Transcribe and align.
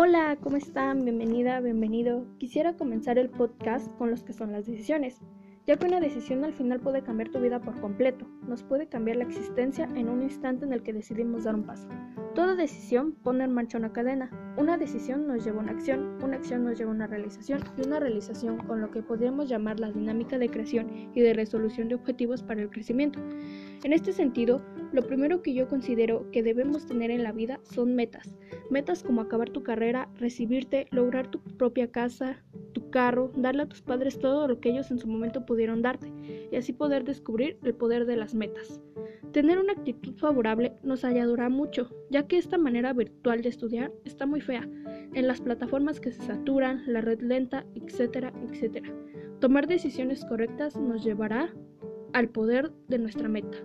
Hola, 0.00 0.38
¿cómo 0.40 0.56
están? 0.56 1.04
Bienvenida, 1.04 1.58
bienvenido. 1.58 2.24
Quisiera 2.38 2.76
comenzar 2.76 3.18
el 3.18 3.30
podcast 3.30 3.92
con 3.96 4.12
los 4.12 4.22
que 4.22 4.32
son 4.32 4.52
las 4.52 4.64
decisiones, 4.64 5.20
ya 5.66 5.76
que 5.76 5.88
una 5.88 5.98
decisión 5.98 6.44
al 6.44 6.52
final 6.52 6.78
puede 6.78 7.02
cambiar 7.02 7.30
tu 7.30 7.40
vida 7.40 7.60
por 7.60 7.80
completo, 7.80 8.24
nos 8.46 8.62
puede 8.62 8.86
cambiar 8.86 9.16
la 9.16 9.24
existencia 9.24 9.88
en 9.96 10.08
un 10.08 10.22
instante 10.22 10.64
en 10.64 10.72
el 10.72 10.84
que 10.84 10.92
decidimos 10.92 11.42
dar 11.42 11.56
un 11.56 11.64
paso. 11.64 11.88
Toda 12.36 12.54
decisión 12.54 13.10
pone 13.24 13.42
en 13.42 13.52
marcha 13.52 13.76
una 13.76 13.92
cadena. 13.92 14.30
Una 14.56 14.78
decisión 14.78 15.26
nos 15.26 15.44
lleva 15.44 15.58
a 15.58 15.62
una 15.64 15.72
acción, 15.72 16.22
una 16.22 16.36
acción 16.36 16.62
nos 16.62 16.78
lleva 16.78 16.92
a 16.92 16.94
una 16.94 17.08
realización 17.08 17.64
y 17.76 17.84
una 17.84 17.98
realización 17.98 18.58
con 18.58 18.80
lo 18.80 18.92
que 18.92 19.02
podríamos 19.02 19.48
llamar 19.48 19.80
la 19.80 19.90
dinámica 19.90 20.38
de 20.38 20.48
creación 20.48 21.10
y 21.12 21.20
de 21.22 21.34
resolución 21.34 21.88
de 21.88 21.96
objetivos 21.96 22.44
para 22.44 22.62
el 22.62 22.70
crecimiento. 22.70 23.18
En 23.82 23.92
este 23.92 24.12
sentido, 24.12 24.62
lo 24.92 25.06
primero 25.06 25.42
que 25.42 25.54
yo 25.54 25.68
considero 25.68 26.30
que 26.30 26.42
debemos 26.42 26.86
tener 26.86 27.10
en 27.10 27.22
la 27.22 27.32
vida 27.32 27.60
son 27.62 27.94
metas. 27.94 28.34
Metas 28.70 29.02
como 29.02 29.20
acabar 29.20 29.50
tu 29.50 29.62
carrera, 29.62 30.08
recibirte, 30.18 30.86
lograr 30.90 31.30
tu 31.30 31.40
propia 31.40 31.90
casa, 31.90 32.42
tu 32.72 32.90
carro, 32.90 33.30
darle 33.36 33.62
a 33.62 33.68
tus 33.68 33.82
padres 33.82 34.18
todo 34.18 34.48
lo 34.48 34.60
que 34.60 34.70
ellos 34.70 34.90
en 34.90 34.98
su 34.98 35.06
momento 35.06 35.44
pudieron 35.44 35.82
darte 35.82 36.12
y 36.50 36.56
así 36.56 36.72
poder 36.72 37.04
descubrir 37.04 37.58
el 37.62 37.74
poder 37.74 38.06
de 38.06 38.16
las 38.16 38.34
metas. 38.34 38.80
Tener 39.32 39.58
una 39.58 39.72
actitud 39.72 40.14
favorable 40.16 40.72
nos 40.82 41.04
ayudará 41.04 41.48
mucho, 41.50 41.90
ya 42.10 42.26
que 42.26 42.38
esta 42.38 42.56
manera 42.56 42.92
virtual 42.92 43.42
de 43.42 43.50
estudiar 43.50 43.92
está 44.04 44.24
muy 44.26 44.40
fea, 44.40 44.66
en 45.14 45.26
las 45.26 45.40
plataformas 45.40 46.00
que 46.00 46.12
se 46.12 46.22
saturan, 46.22 46.82
la 46.86 47.00
red 47.00 47.20
lenta, 47.20 47.66
etcétera, 47.74 48.32
etcétera. 48.48 48.92
Tomar 49.40 49.66
decisiones 49.66 50.24
correctas 50.24 50.76
nos 50.76 51.04
llevará 51.04 51.54
al 52.12 52.28
poder 52.28 52.72
de 52.88 52.98
nuestra 52.98 53.28
meta. 53.28 53.58